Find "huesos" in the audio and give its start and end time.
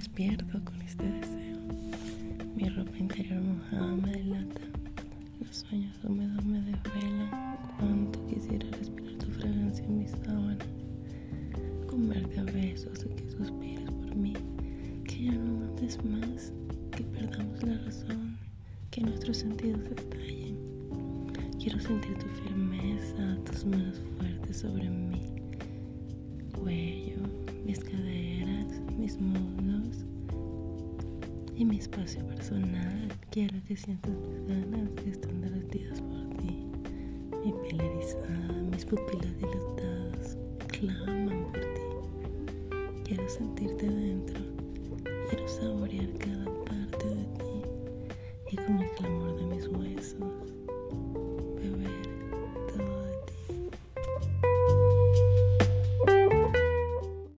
49.68-50.29